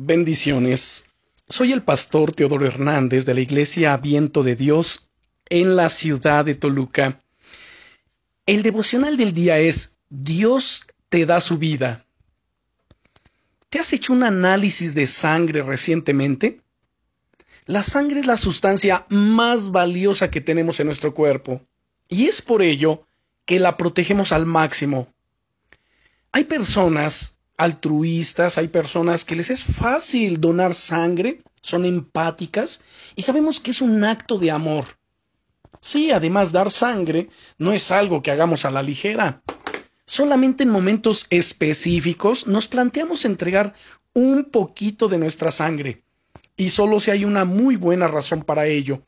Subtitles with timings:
[0.00, 1.06] Bendiciones.
[1.48, 5.10] Soy el pastor Teodoro Hernández de la Iglesia Viento de Dios
[5.48, 7.20] en la ciudad de Toluca.
[8.46, 12.04] El devocional del día es Dios te da su vida.
[13.70, 16.60] ¿Te has hecho un análisis de sangre recientemente?
[17.66, 21.60] La sangre es la sustancia más valiosa que tenemos en nuestro cuerpo
[22.08, 23.04] y es por ello
[23.46, 25.12] que la protegemos al máximo.
[26.30, 32.80] Hay personas altruistas, hay personas que les es fácil donar sangre, son empáticas
[33.16, 34.86] y sabemos que es un acto de amor.
[35.80, 39.42] Sí, además dar sangre no es algo que hagamos a la ligera.
[40.06, 43.74] Solamente en momentos específicos nos planteamos entregar
[44.14, 46.02] un poquito de nuestra sangre,
[46.56, 49.02] y solo si hay una muy buena razón para ello,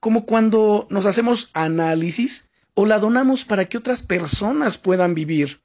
[0.00, 5.60] como cuando nos hacemos análisis o la donamos para que otras personas puedan vivir.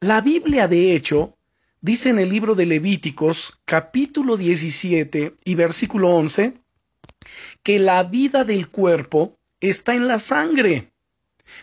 [0.00, 1.36] La Biblia, de hecho,
[1.80, 6.54] dice en el libro de Levíticos, capítulo 17 y versículo 11,
[7.62, 10.92] que la vida del cuerpo está en la sangre.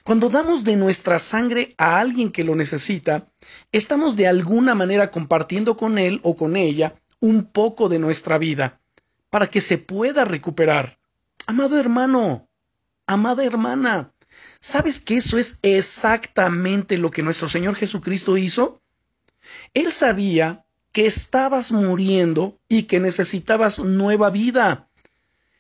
[0.04, 3.28] Cuando damos de nuestra sangre a alguien que lo necesita,
[3.72, 8.80] estamos de alguna manera compartiendo con él o con ella un poco de nuestra vida,
[9.30, 11.00] para que se pueda recuperar.
[11.46, 12.48] Amado hermano,
[13.06, 14.12] amada hermana,
[14.60, 18.82] ¿Sabes que eso es exactamente lo que nuestro Señor Jesucristo hizo?
[19.74, 24.90] Él sabía que estabas muriendo y que necesitabas nueva vida.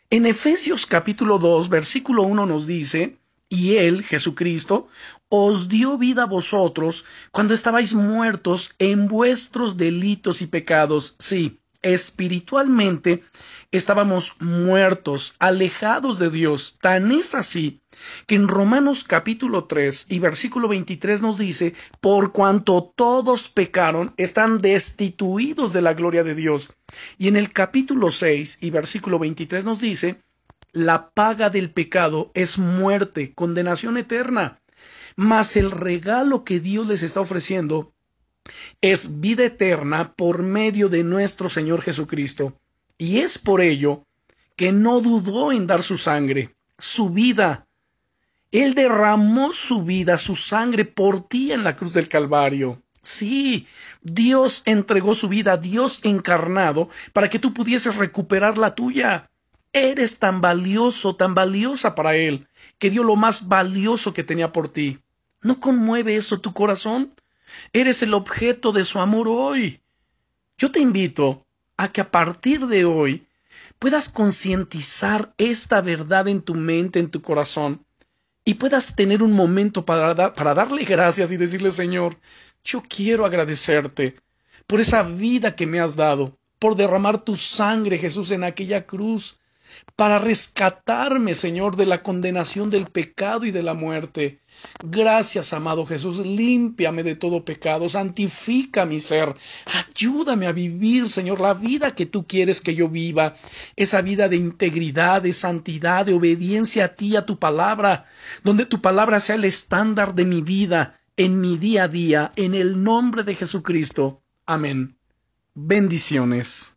[0.10, 3.18] En Efesios capítulo 2, versículo 1 nos dice,
[3.50, 4.88] y Él, Jesucristo,
[5.30, 11.16] os dio vida a vosotros cuando estabais muertos en vuestros delitos y pecados.
[11.20, 13.24] Sí, espiritualmente
[13.72, 16.78] estábamos muertos, alejados de Dios.
[16.82, 17.82] Tan es así
[18.26, 24.60] que en Romanos capítulo 3 y versículo 23 nos dice, por cuanto todos pecaron, están
[24.60, 26.74] destituidos de la gloria de Dios.
[27.18, 30.22] Y en el capítulo 6 y versículo 23 nos dice,
[30.72, 34.60] la paga del pecado es muerte, condenación eterna.
[35.16, 37.94] Mas el regalo que Dios les está ofreciendo
[38.82, 42.60] es vida eterna por medio de nuestro Señor Jesucristo.
[42.98, 44.06] Y es por ello
[44.56, 47.67] que no dudó en dar su sangre, su vida.
[48.52, 52.82] Él derramó su vida, su sangre por ti en la cruz del Calvario.
[53.02, 53.68] Sí,
[54.02, 59.30] Dios entregó su vida, Dios encarnado, para que tú pudieses recuperar la tuya.
[59.74, 62.48] Eres tan valioso, tan valiosa para Él,
[62.80, 65.00] que dio lo más valioso que tenía por ti.
[65.42, 67.14] ¿No conmueve eso tu corazón?
[67.74, 69.82] Eres el objeto de su amor hoy.
[70.58, 71.46] Yo te invito
[71.78, 73.28] a que a partir de hoy
[73.78, 77.86] puedas concientizar esta verdad en tu mente, en tu corazón,
[78.48, 82.18] y puedas tener un momento para, para darle gracias y decirle, Señor,
[82.64, 84.16] yo quiero agradecerte
[84.66, 89.38] por esa vida que me has dado, por derramar tu sangre, Jesús, en aquella cruz,
[89.96, 94.42] para rescatarme, Señor, de la condenación del pecado y de la muerte.
[94.84, 99.34] Gracias, amado Jesús, límpiame de todo pecado, santifica mi ser,
[99.66, 103.36] ayúdame a vivir, Señor, la vida que tú quieres que yo viva,
[103.76, 108.06] esa vida de integridad, de santidad, de obediencia a ti, a tu palabra,
[108.44, 112.54] donde tu palabra sea el estándar de mi vida, en mi día a día, en
[112.54, 114.24] el nombre de Jesucristo.
[114.46, 114.98] Amén.
[115.54, 116.77] Bendiciones.